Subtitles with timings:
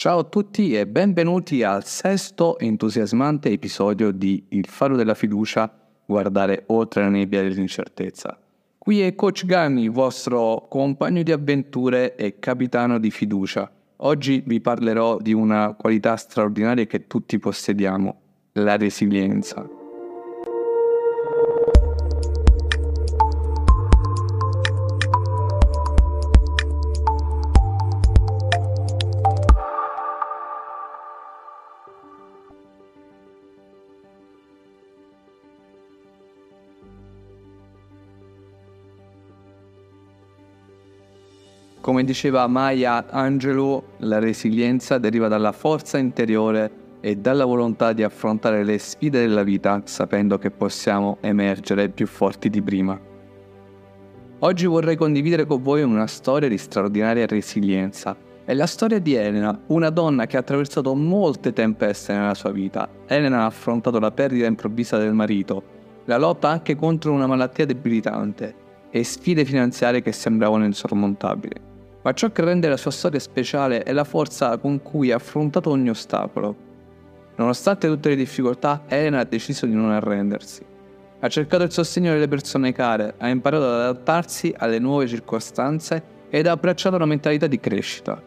[0.00, 5.70] Ciao a tutti e benvenuti al sesto entusiasmante episodio di Il faro della fiducia,
[6.06, 8.40] guardare oltre la nebbia dell'incertezza.
[8.78, 13.70] Qui è Coach Gani, vostro compagno di avventure e capitano di fiducia.
[13.96, 18.20] Oggi vi parlerò di una qualità straordinaria che tutti possediamo,
[18.52, 19.79] la resilienza.
[41.90, 48.62] Come diceva Maya Angelou, la resilienza deriva dalla forza interiore e dalla volontà di affrontare
[48.62, 52.96] le sfide della vita sapendo che possiamo emergere più forti di prima.
[54.38, 58.16] Oggi vorrei condividere con voi una storia di straordinaria resilienza.
[58.44, 62.88] È la storia di Elena, una donna che ha attraversato molte tempeste nella sua vita.
[63.08, 65.60] Elena ha affrontato la perdita improvvisa del marito,
[66.04, 68.54] la lotta anche contro una malattia debilitante
[68.90, 71.69] e sfide finanziarie che sembravano insormontabili.
[72.02, 75.70] Ma ciò che rende la sua storia speciale è la forza con cui ha affrontato
[75.70, 76.68] ogni ostacolo.
[77.36, 80.64] Nonostante tutte le difficoltà, Elena ha deciso di non arrendersi.
[81.20, 86.46] Ha cercato il sostegno delle persone care, ha imparato ad adattarsi alle nuove circostanze ed
[86.46, 88.22] ha abbracciato una mentalità di crescita.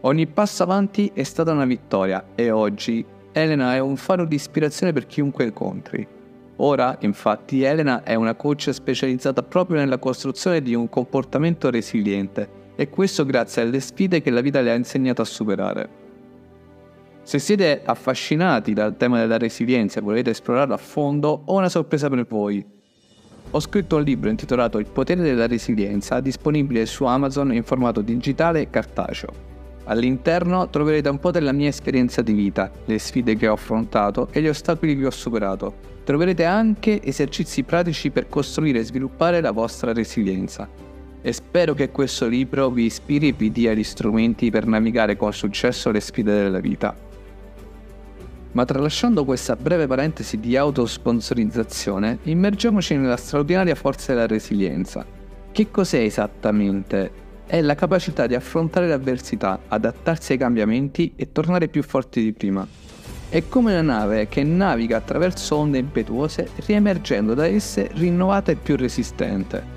[0.00, 4.92] Ogni passo avanti è stata una vittoria e oggi Elena è un faro di ispirazione
[4.92, 6.15] per chiunque incontri.
[6.56, 12.88] Ora, infatti, Elena è una coach specializzata proprio nella costruzione di un comportamento resiliente e
[12.88, 16.04] questo grazie alle sfide che la vita le ha insegnato a superare.
[17.22, 22.08] Se siete affascinati dal tema della resilienza e volete esplorarlo a fondo, ho una sorpresa
[22.08, 22.64] per voi.
[23.50, 28.60] Ho scritto un libro intitolato Il potere della resilienza, disponibile su Amazon in formato digitale
[28.60, 29.55] e cartaceo.
[29.88, 34.40] All'interno troverete un po' della mia esperienza di vita, le sfide che ho affrontato e
[34.40, 35.94] gli ostacoli che ho superato.
[36.02, 40.68] Troverete anche esercizi pratici per costruire e sviluppare la vostra resilienza.
[41.22, 45.32] E spero che questo libro vi ispiri e vi dia gli strumenti per navigare con
[45.32, 46.94] successo le sfide della vita.
[48.52, 55.04] Ma tralasciando questa breve parentesi di autosponsorizzazione, immergiamoci nella straordinaria forza della resilienza.
[55.52, 61.68] Che cos'è esattamente è la capacità di affrontare le avversità, adattarsi ai cambiamenti e tornare
[61.68, 62.66] più forti di prima.
[63.28, 68.76] È come una nave che naviga attraverso onde impetuose, riemergendo da esse rinnovata e più
[68.76, 69.74] resistente.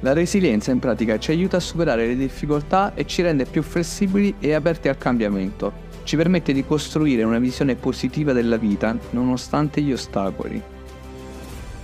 [0.00, 4.34] La resilienza in pratica ci aiuta a superare le difficoltà e ci rende più flessibili
[4.40, 5.88] e aperti al cambiamento.
[6.04, 10.60] Ci permette di costruire una visione positiva della vita nonostante gli ostacoli.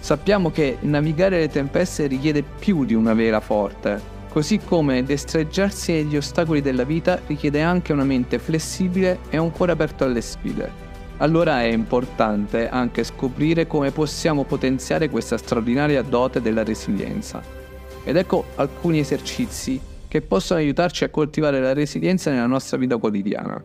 [0.01, 6.15] Sappiamo che navigare le tempeste richiede più di una vela forte, Così come destreggiarsi agli
[6.15, 10.71] ostacoli della vita richiede anche una mente flessibile e un cuore aperto alle sfide.
[11.17, 17.41] Allora è importante anche scoprire come possiamo potenziare questa straordinaria dote della resilienza.
[18.05, 23.65] Ed ecco alcuni esercizi che possono aiutarci a coltivare la resilienza nella nostra vita quotidiana.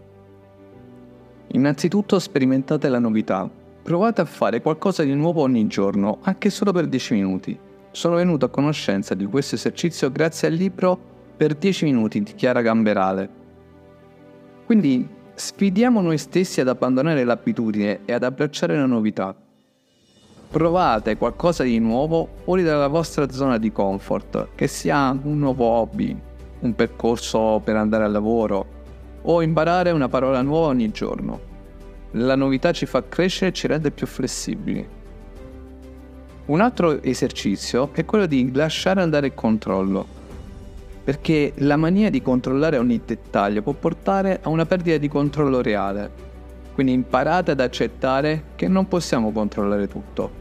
[1.48, 3.46] Innanzitutto sperimentate la novità.
[3.84, 7.60] Provate a fare qualcosa di nuovo ogni giorno, anche solo per 10 minuti.
[7.94, 10.98] Sono venuto a conoscenza di questo esercizio grazie al libro
[11.36, 13.30] Per 10 minuti di Chiara Gamberale.
[14.66, 19.36] Quindi sfidiamo noi stessi ad abbandonare l'abitudine e ad abbracciare la novità.
[20.50, 26.18] Provate qualcosa di nuovo fuori dalla vostra zona di comfort, che sia un nuovo hobby,
[26.62, 28.66] un percorso per andare al lavoro
[29.24, 31.50] o imparare una parola nuova ogni giorno.
[32.12, 35.00] La novità ci fa crescere e ci rende più flessibili.
[36.46, 40.06] Un altro esercizio è quello di lasciare andare il controllo,
[41.04, 46.30] perché la mania di controllare ogni dettaglio può portare a una perdita di controllo reale.
[46.74, 50.40] Quindi imparate ad accettare che non possiamo controllare tutto.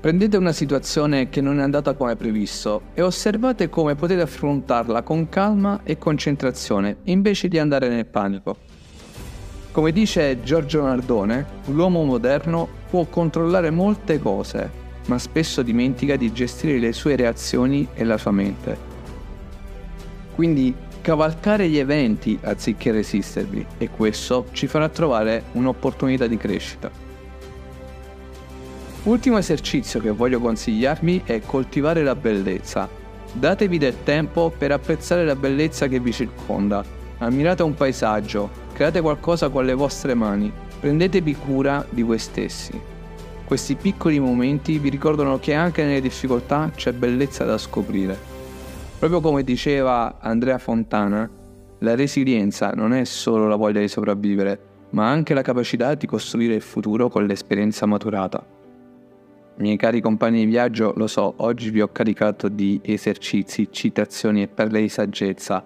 [0.00, 5.28] Prendete una situazione che non è andata come previsto e osservate come potete affrontarla con
[5.28, 8.56] calma e concentrazione invece di andare nel panico.
[9.70, 16.78] Come dice Giorgio Nardone, l'uomo moderno può controllare molte cose, ma spesso dimentica di gestire
[16.78, 18.94] le sue reazioni e la sua mente.
[20.34, 26.90] Quindi cavalcare gli eventi anziché resistervi e questo ci farà trovare un'opportunità di crescita.
[29.04, 32.88] Ultimo esercizio che voglio consigliarvi è coltivare la bellezza.
[33.32, 36.84] Datevi del tempo per apprezzare la bellezza che vi circonda.
[37.18, 42.95] Ammirate un paesaggio, create qualcosa con le vostre mani, prendetevi cura di voi stessi.
[43.46, 48.18] Questi piccoli momenti vi ricordano che anche nelle difficoltà c'è bellezza da scoprire.
[48.98, 51.30] Proprio come diceva Andrea Fontana,
[51.78, 54.58] La resilienza non è solo la voglia di sopravvivere,
[54.90, 58.44] ma anche la capacità di costruire il futuro con l'esperienza maturata.
[59.58, 64.48] Miei cari compagni di viaggio, lo so, oggi vi ho caricato di esercizi, citazioni e
[64.48, 65.64] perle di saggezza,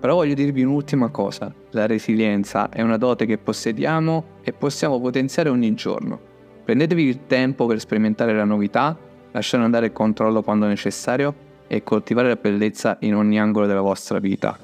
[0.00, 5.48] però voglio dirvi un'ultima cosa, la resilienza è una dote che possediamo e possiamo potenziare
[5.48, 6.29] ogni giorno.
[6.64, 8.96] Prendetevi il tempo per sperimentare la novità,
[9.32, 11.34] lasciare andare il controllo quando necessario
[11.66, 14.58] e coltivare la bellezza in ogni angolo della vostra vita.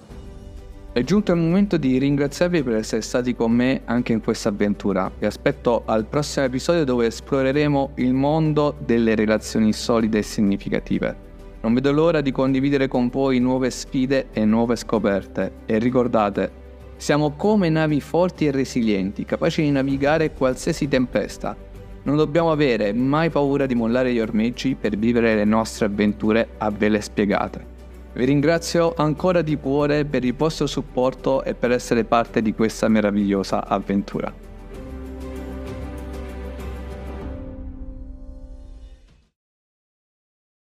[0.92, 5.10] È giunto il momento di ringraziarvi per essere stati con me anche in questa avventura.
[5.18, 11.16] Vi aspetto al prossimo episodio dove esploreremo il mondo delle relazioni solide e significative.
[11.60, 15.52] Non vedo l'ora di condividere con voi nuove sfide e nuove scoperte.
[15.66, 16.50] E ricordate,
[16.96, 21.65] siamo come navi forti e resilienti, capaci di navigare qualsiasi tempesta.
[22.06, 26.70] Non dobbiamo avere mai paura di mollare gli ormeggi per vivere le nostre avventure a
[26.70, 27.66] vele spiegate.
[28.12, 32.86] Vi ringrazio ancora di cuore per il vostro supporto e per essere parte di questa
[32.86, 34.32] meravigliosa avventura.